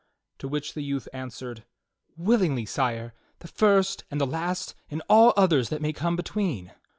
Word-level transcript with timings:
To 0.39 0.47
which 0.47 0.73
the 0.73 0.81
youth 0.81 1.07
answered: 1.13 1.63
"Willingly, 2.17 2.65
Sire, 2.65 3.13
the 3.37 3.47
first 3.47 4.03
and 4.09 4.19
the 4.19 4.25
last, 4.25 4.73
and 4.89 5.03
all 5.07 5.31
others 5.37 5.69
that 5.69 5.79
may 5.83 5.93
come 5.93 6.15
between." 6.15 6.71